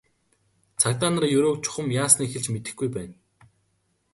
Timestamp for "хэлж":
2.31-2.45